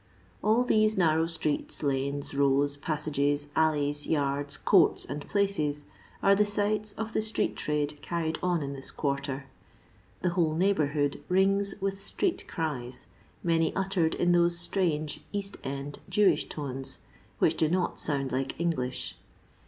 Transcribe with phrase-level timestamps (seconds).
[0.41, 5.85] All these narrow streets, lanes, rows, pas sages, alleys, yards, courts, and places,
[6.23, 9.45] are the sites of the street trade carried on in this quarter.
[10.23, 13.05] The whole neighbourhood rings with street cries,
[13.43, 16.97] many uttered in those strange east end Jewish tones
[17.37, 19.13] which do not sound like Knglish.